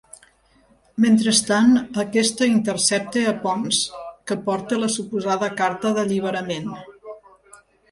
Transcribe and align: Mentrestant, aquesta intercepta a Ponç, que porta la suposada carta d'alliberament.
Mentrestant, 1.03 1.75
aquesta 2.03 2.47
intercepta 2.53 3.27
a 3.33 3.35
Ponç, 3.45 3.83
que 4.31 4.39
porta 4.49 4.81
la 4.87 4.91
suposada 4.97 5.53
carta 5.63 5.95
d'alliberament. 6.01 6.75